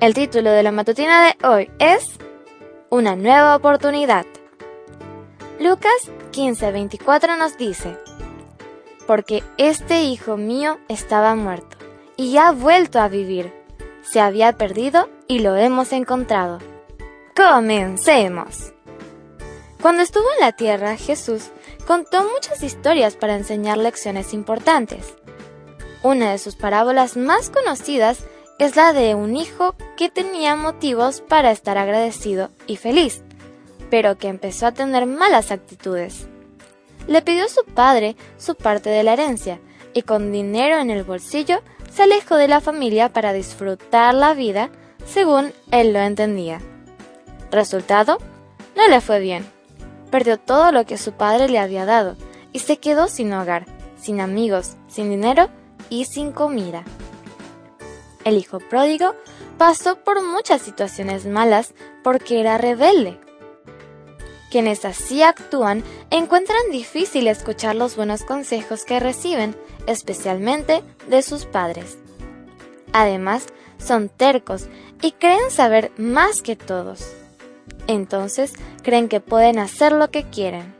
[0.00, 2.18] El título de la matutina de hoy es
[2.88, 4.26] Una nueva oportunidad.
[5.58, 7.98] Lucas 15:24 nos dice,
[9.08, 11.78] Porque este hijo mío estaba muerto
[12.16, 13.52] y ha vuelto a vivir.
[14.02, 16.60] Se había perdido y lo hemos encontrado.
[17.34, 18.72] Comencemos.
[19.82, 21.50] Cuando estuvo en la tierra, Jesús
[21.88, 25.16] contó muchas historias para enseñar lecciones importantes.
[26.04, 31.50] Una de sus parábolas más conocidas es la de un hijo que tenía motivos para
[31.52, 33.22] estar agradecido y feliz,
[33.90, 36.26] pero que empezó a tener malas actitudes.
[37.06, 39.60] Le pidió a su padre su parte de la herencia
[39.94, 44.70] y con dinero en el bolsillo se alejó de la familia para disfrutar la vida
[45.06, 46.60] según él lo entendía.
[47.50, 48.18] Resultado,
[48.76, 49.46] no le fue bien.
[50.10, 52.16] Perdió todo lo que su padre le había dado
[52.52, 55.48] y se quedó sin hogar, sin amigos, sin dinero
[55.88, 56.84] y sin comida.
[58.28, 59.14] El hijo pródigo
[59.56, 61.72] pasó por muchas situaciones malas
[62.04, 63.18] porque era rebelde.
[64.50, 69.56] Quienes así actúan encuentran difícil escuchar los buenos consejos que reciben,
[69.86, 71.96] especialmente de sus padres.
[72.92, 73.46] Además,
[73.78, 74.68] son tercos
[75.00, 77.10] y creen saber más que todos.
[77.86, 80.74] Entonces, creen que pueden hacer lo que quieren.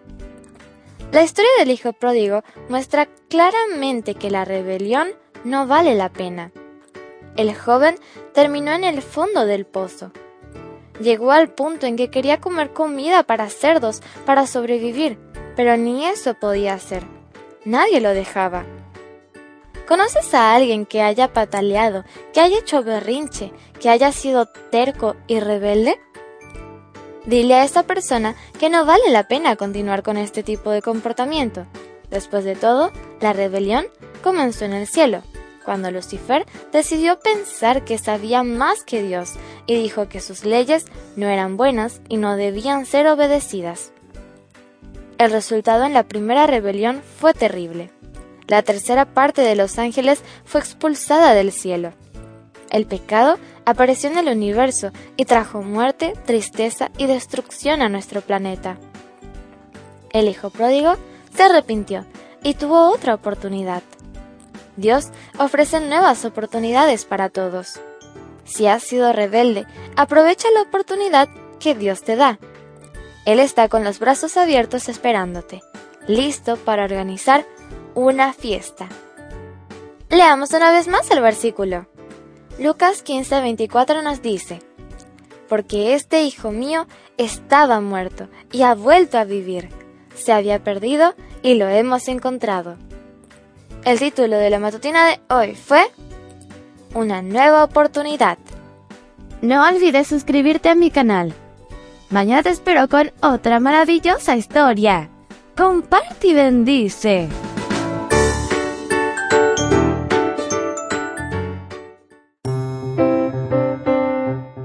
[1.12, 5.08] La historia del hijo pródigo muestra claramente que la rebelión
[5.44, 6.52] no vale la pena.
[7.36, 7.96] El joven
[8.32, 10.12] terminó en el fondo del pozo.
[11.00, 15.18] Llegó al punto en que quería comer comida para cerdos para sobrevivir,
[15.54, 17.04] pero ni eso podía hacer.
[17.64, 18.64] Nadie lo dejaba.
[19.86, 25.40] ¿Conoces a alguien que haya pataleado, que haya hecho berrinche, que haya sido terco y
[25.40, 25.98] rebelde?
[27.24, 31.66] Dile a esa persona que no vale la pena continuar con este tipo de comportamiento.
[32.10, 32.90] Después de todo,
[33.20, 33.86] la rebelión
[34.22, 35.22] comenzó en el cielo,
[35.68, 39.34] cuando Lucifer decidió pensar que sabía más que Dios
[39.66, 43.92] y dijo que sus leyes no eran buenas y no debían ser obedecidas.
[45.18, 47.90] El resultado en la primera rebelión fue terrible.
[48.46, 51.92] La tercera parte de los ángeles fue expulsada del cielo.
[52.70, 58.78] El pecado apareció en el universo y trajo muerte, tristeza y destrucción a nuestro planeta.
[60.14, 60.94] El hijo pródigo
[61.36, 62.06] se arrepintió
[62.42, 63.82] y tuvo otra oportunidad.
[64.78, 65.08] Dios
[65.38, 67.80] ofrece nuevas oportunidades para todos.
[68.44, 69.66] Si has sido rebelde,
[69.96, 71.28] aprovecha la oportunidad
[71.58, 72.38] que Dios te da.
[73.26, 75.62] Él está con los brazos abiertos esperándote,
[76.06, 77.44] listo para organizar
[77.96, 78.88] una fiesta.
[80.10, 81.88] Leamos una vez más el versículo.
[82.60, 84.62] Lucas 15:24 nos dice,
[85.48, 86.86] Porque este hijo mío
[87.16, 89.70] estaba muerto y ha vuelto a vivir.
[90.14, 92.76] Se había perdido y lo hemos encontrado.
[93.88, 95.90] El título de la matutina de hoy fue
[96.92, 98.36] Una nueva oportunidad.
[99.40, 101.32] No olvides suscribirte a mi canal.
[102.10, 105.08] Mañana te espero con otra maravillosa historia.
[105.56, 107.30] Comparte y bendice.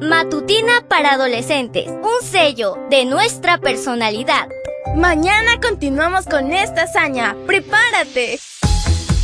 [0.01, 4.49] Matutina para adolescentes, un sello de nuestra personalidad.
[4.97, 7.37] Mañana continuamos con esta hazaña.
[7.47, 8.37] ¡Prepárate!